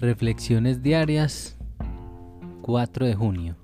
Reflexiones 0.00 0.80
diarias 0.80 1.58
4 2.62 3.04
de 3.04 3.16
junio. 3.16 3.56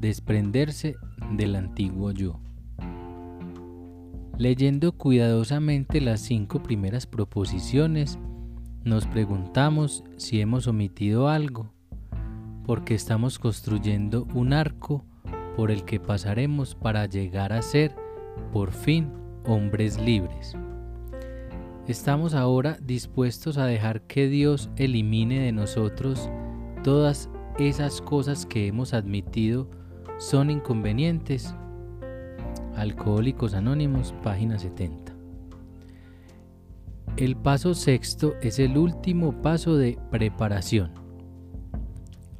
Desprenderse 0.00 0.96
del 1.30 1.56
antiguo 1.56 2.10
yo. 2.10 2.40
Leyendo 4.38 4.92
cuidadosamente 4.92 6.00
las 6.00 6.22
cinco 6.22 6.62
primeras 6.62 7.06
proposiciones, 7.06 8.18
nos 8.82 9.06
preguntamos 9.06 10.04
si 10.16 10.40
hemos 10.40 10.66
omitido 10.66 11.28
algo, 11.28 11.70
porque 12.64 12.94
estamos 12.94 13.38
construyendo 13.38 14.26
un 14.32 14.54
arco 14.54 15.04
por 15.54 15.70
el 15.70 15.84
que 15.84 16.00
pasaremos 16.00 16.74
para 16.74 17.04
llegar 17.04 17.52
a 17.52 17.60
ser, 17.60 17.94
por 18.54 18.72
fin, 18.72 19.12
hombres 19.44 20.00
libres. 20.00 20.56
Estamos 21.92 22.32
ahora 22.32 22.78
dispuestos 22.80 23.58
a 23.58 23.66
dejar 23.66 24.00
que 24.06 24.26
Dios 24.26 24.70
elimine 24.76 25.40
de 25.40 25.52
nosotros 25.52 26.30
todas 26.82 27.28
esas 27.58 28.00
cosas 28.00 28.46
que 28.46 28.66
hemos 28.66 28.94
admitido 28.94 29.68
son 30.16 30.50
inconvenientes. 30.50 31.54
Alcohólicos 32.76 33.52
Anónimos, 33.52 34.14
página 34.22 34.58
70. 34.58 35.12
El 37.18 37.36
paso 37.36 37.74
sexto 37.74 38.36
es 38.40 38.58
el 38.58 38.78
último 38.78 39.42
paso 39.42 39.76
de 39.76 39.98
preparación. 40.10 40.92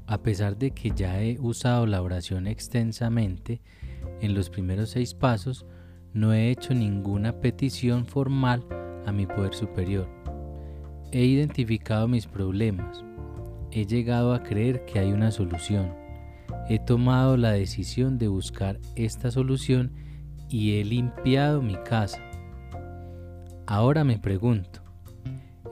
A 0.07 0.23
pesar 0.23 0.57
de 0.57 0.71
que 0.71 0.93
ya 0.97 1.21
he 1.21 1.39
usado 1.39 1.85
la 1.85 2.01
oración 2.01 2.47
extensamente 2.47 3.61
en 4.23 4.33
los 4.33 4.49
primeros 4.49 4.89
seis 4.89 5.13
pasos, 5.13 5.67
no 6.15 6.33
he 6.33 6.51
hecho 6.51 6.73
ninguna 6.73 7.39
petición 7.43 8.07
formal 8.07 8.65
a 9.07 9.13
mi 9.13 9.27
poder 9.27 9.55
superior. 9.55 10.09
He 11.13 11.25
identificado 11.25 12.09
mis 12.09 12.27
problemas. 12.27 13.05
He 13.71 13.87
llegado 13.87 14.35
a 14.35 14.43
creer 14.43 14.85
que 14.85 14.99
hay 14.99 15.13
una 15.13 15.31
solución. 15.31 15.95
He 16.69 16.79
tomado 16.79 17.37
la 17.37 17.53
decisión 17.53 18.19
de 18.19 18.29
buscar 18.29 18.79
esta 18.97 19.31
solución 19.31 19.93
y 20.49 20.79
he 20.79 20.85
limpiado 20.85 21.63
mi 21.63 21.77
casa. 21.85 22.21
Ahora 23.67 24.05
me 24.05 24.19
pregunto, 24.19 24.83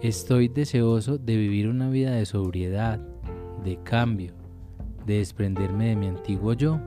¿estoy 0.00 0.48
deseoso 0.48 1.18
de 1.18 1.36
vivir 1.36 1.68
una 1.68 1.90
vida 1.90 2.12
de 2.12 2.26
sobriedad, 2.26 2.98
de 3.64 3.78
cambio, 3.82 4.34
de 5.06 5.18
desprenderme 5.18 5.88
de 5.88 5.96
mi 5.96 6.06
antiguo 6.06 6.54
yo? 6.54 6.80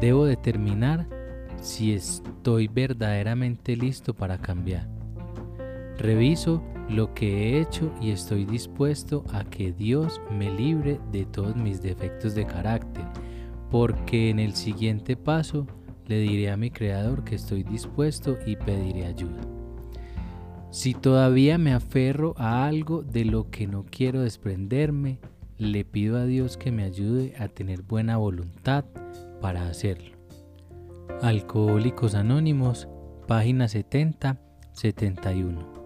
Debo 0.00 0.24
determinar 0.24 1.06
si 1.60 1.92
estoy 1.92 2.68
verdaderamente 2.68 3.76
listo 3.76 4.14
para 4.14 4.38
cambiar. 4.38 4.99
Reviso 6.00 6.62
lo 6.88 7.12
que 7.12 7.28
he 7.28 7.60
hecho 7.60 7.92
y 8.00 8.10
estoy 8.10 8.46
dispuesto 8.46 9.22
a 9.34 9.44
que 9.44 9.70
Dios 9.70 10.18
me 10.30 10.50
libre 10.50 10.98
de 11.12 11.26
todos 11.26 11.54
mis 11.56 11.82
defectos 11.82 12.34
de 12.34 12.46
carácter, 12.46 13.04
porque 13.70 14.30
en 14.30 14.38
el 14.38 14.54
siguiente 14.54 15.14
paso 15.14 15.66
le 16.06 16.20
diré 16.20 16.50
a 16.50 16.56
mi 16.56 16.70
Creador 16.70 17.22
que 17.22 17.34
estoy 17.34 17.64
dispuesto 17.64 18.38
y 18.46 18.56
pediré 18.56 19.04
ayuda. 19.04 19.42
Si 20.70 20.94
todavía 20.94 21.58
me 21.58 21.74
aferro 21.74 22.32
a 22.38 22.66
algo 22.66 23.02
de 23.02 23.26
lo 23.26 23.50
que 23.50 23.66
no 23.66 23.84
quiero 23.84 24.22
desprenderme, 24.22 25.18
le 25.58 25.84
pido 25.84 26.16
a 26.16 26.24
Dios 26.24 26.56
que 26.56 26.72
me 26.72 26.84
ayude 26.84 27.34
a 27.38 27.48
tener 27.48 27.82
buena 27.82 28.16
voluntad 28.16 28.86
para 29.42 29.68
hacerlo. 29.68 30.16
Alcohólicos 31.20 32.14
Anónimos, 32.14 32.88
página 33.26 33.68
70, 33.68 34.40
71. 34.72 35.79